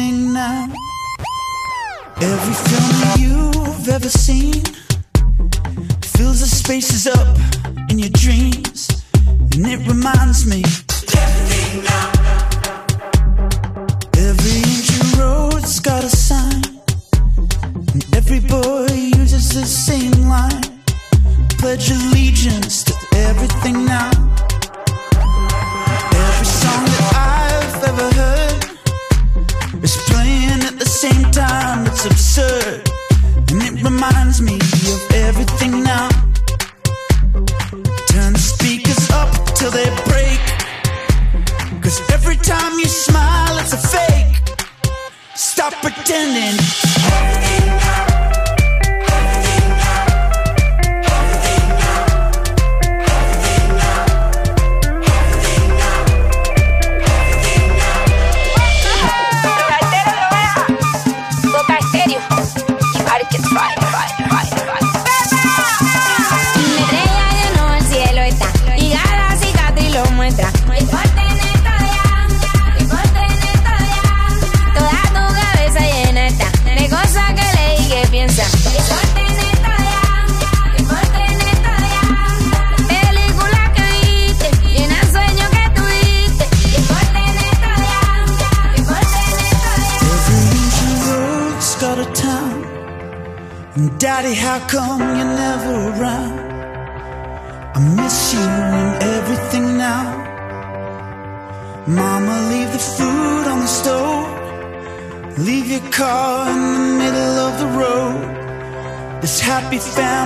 everything 0.00 0.32
now. 0.32 0.72
Every 2.20 2.54
film 2.54 3.18
you've 3.18 3.88
ever 3.88 4.08
seen 4.08 4.62
fills 6.02 6.40
the 6.40 6.46
spaces 6.46 7.06
up 7.06 7.36
in 7.90 7.98
your 7.98 8.10
dreams, 8.10 8.88
and 9.52 9.66
it 9.66 9.86
reminds 9.86 10.46
me 10.46 10.62
everything 11.16 11.84
now. 11.84 12.19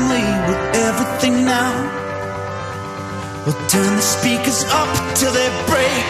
family 0.04 0.24
with 0.48 0.60
everything 0.76 1.44
now. 1.44 1.72
We'll 3.44 3.68
turn 3.68 3.96
the 3.96 4.02
speakers 4.02 4.64
up 4.68 4.90
till 5.16 5.32
they 5.32 5.48
break. 5.66 6.06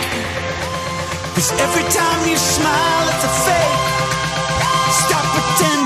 Cause 1.35 1.53
every 1.53 1.87
time 1.91 2.29
you 2.29 2.37
smile, 2.37 3.05
it's 3.13 3.25
a 3.25 3.33
fake. 3.47 3.85
Stop 5.05 5.25
pretending. 5.35 5.84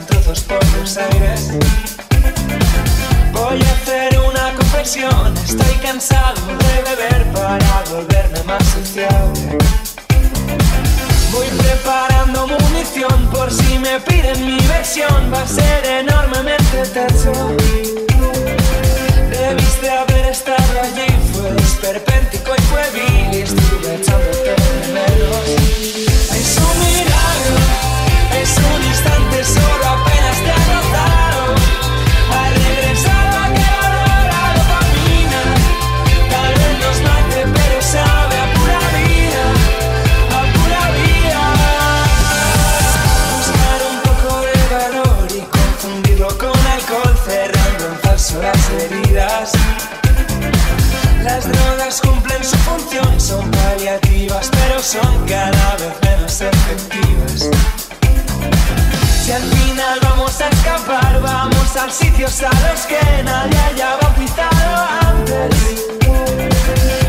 trozos 0.00 0.40
por 0.40 0.64
los 0.78 0.96
aires. 0.96 1.52
Voy 3.32 3.60
a 3.62 3.72
hacer 3.72 4.18
una 4.18 4.52
confesión, 4.54 5.34
estoy 5.36 5.74
cansado 5.82 6.40
de 6.46 6.82
beber 6.90 7.24
para 7.32 7.84
volverme 7.90 8.42
más 8.44 8.64
sociable. 8.64 9.58
Voy 11.32 11.46
preparando 11.58 12.48
munición 12.48 13.30
por 13.30 13.50
si 13.50 13.78
me 13.78 14.00
piden 14.00 14.46
mi 14.46 14.60
versión, 14.66 15.32
va 15.32 15.42
a 15.42 15.46
ser 15.46 15.86
enormemente 15.86 16.82
terso. 16.92 17.32
Debiste 19.30 19.90
haber 19.90 20.26
estado 20.26 20.80
allí, 20.82 21.06
fue 21.32 21.56
esperpéntico 21.56 22.52
y 22.56 22.62
fue 22.62 22.90
vil 22.92 23.38
y 23.38 23.42
estuve 23.42 23.94
echándote 23.94 24.50
de 24.50 24.92
menos. 24.92 26.15
Son 54.86 55.26
cada 55.26 55.76
vez 55.78 55.94
menos 56.04 56.40
efectivas. 56.40 57.50
Si 59.24 59.32
al 59.32 59.42
final 59.42 59.98
vamos 60.00 60.40
a 60.40 60.48
escapar, 60.48 61.20
vamos 61.20 61.76
a 61.76 61.90
sitios 61.90 62.40
a 62.44 62.50
los 62.50 62.86
que 62.86 63.00
nadie 63.24 63.58
haya 63.68 63.96
bautizado 64.00 64.86
antes. 65.08 65.86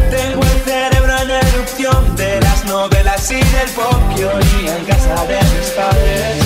Tengo 0.09 0.41
el 0.41 0.61
cerebro 0.65 1.17
en 1.21 1.29
erupción 1.29 2.15
de 2.15 2.41
las 2.41 2.65
novelas 2.65 3.29
y 3.29 3.35
del 3.35 3.69
pop 3.75 4.01
que 4.15 4.25
oí 4.25 4.67
en 4.75 4.83
casa 4.85 5.23
de 5.25 5.37
mis 5.37 5.69
padres. 5.77 6.43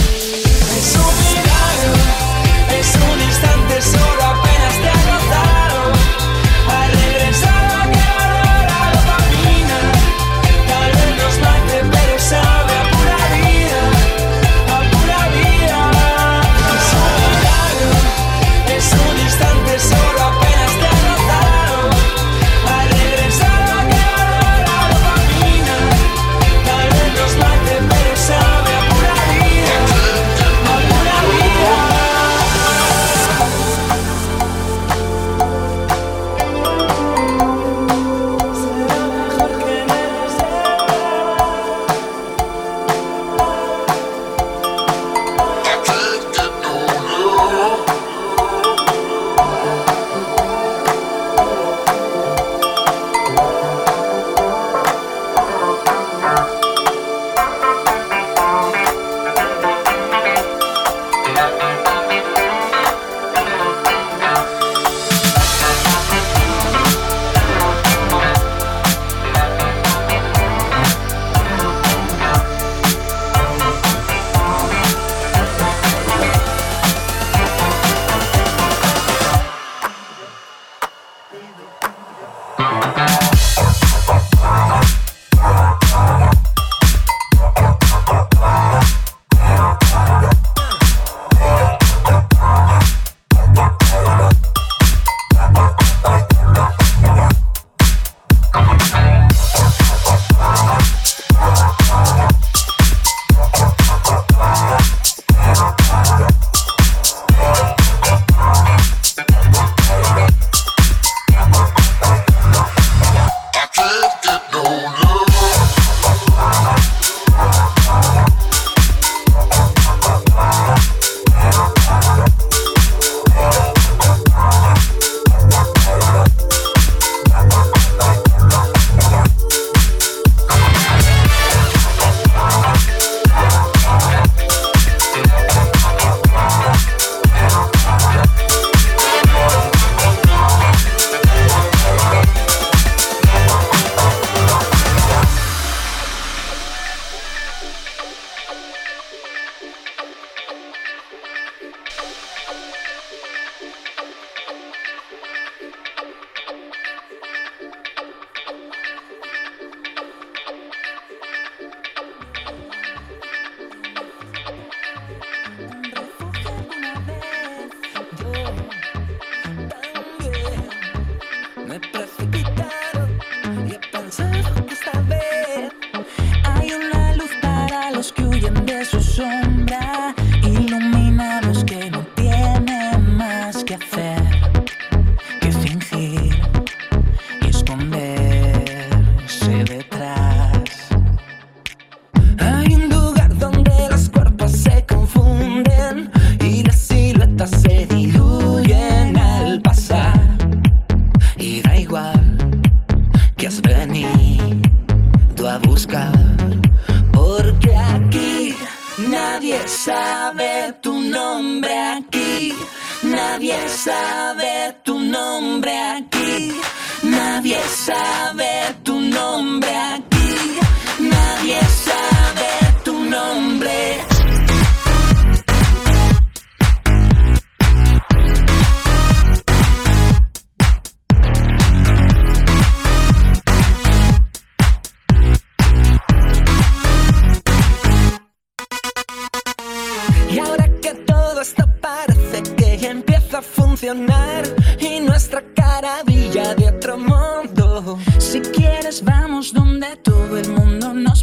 Es 0.78 0.96
un 0.98 1.16
milagro, 1.32 1.94
es 2.78 2.94
un 3.10 3.22
instante 3.22 3.82
solo 3.82 4.22
apenas 4.22 4.74
te 4.82 4.90
ha 4.90 5.71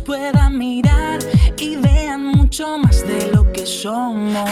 puedan 0.08 0.56
mirar 0.56 1.18
y 1.58 1.76
vean 1.76 2.24
mucho 2.24 2.78
más 2.78 3.06
de 3.06 3.30
lo 3.30 3.52
que 3.52 3.66
somos. 3.66 4.48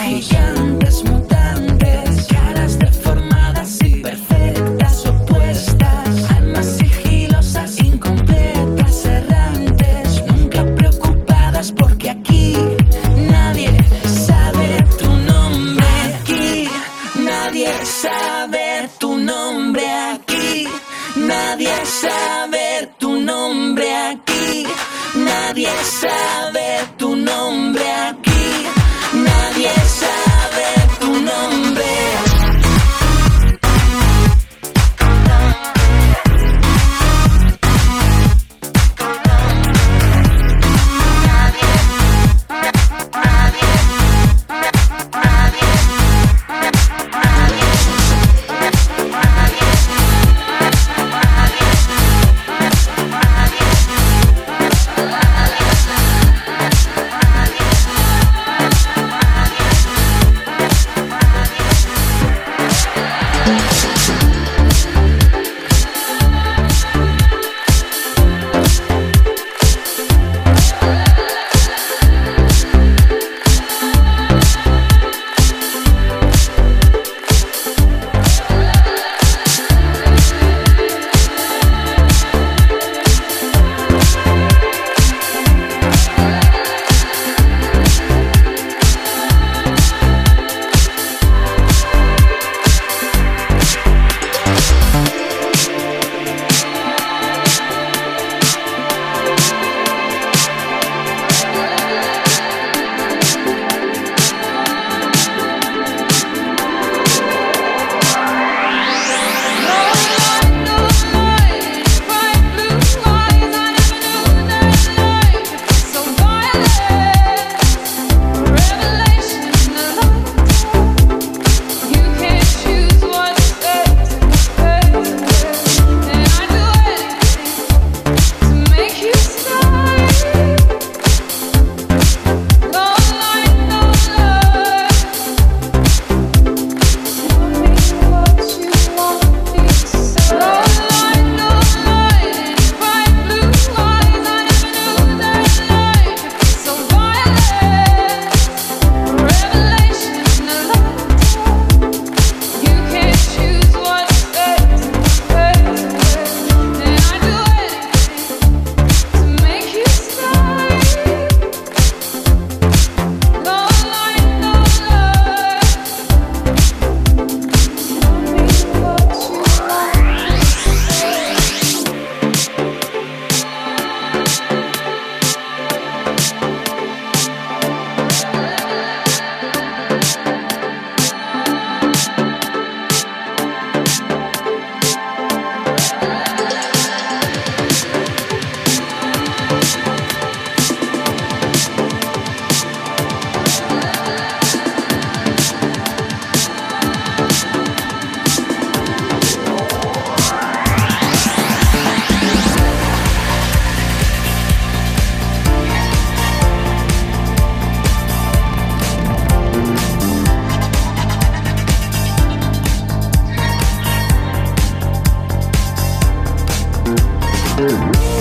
Thank 217.57 218.16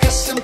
discussing 0.00 0.43